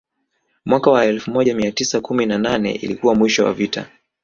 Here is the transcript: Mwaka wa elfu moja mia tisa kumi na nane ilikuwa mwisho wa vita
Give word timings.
Mwaka 0.65 0.91
wa 0.91 1.05
elfu 1.05 1.31
moja 1.31 1.55
mia 1.55 1.71
tisa 1.71 2.01
kumi 2.01 2.25
na 2.25 2.37
nane 2.37 2.71
ilikuwa 2.71 3.15
mwisho 3.15 3.45
wa 3.45 3.53
vita 3.53 3.89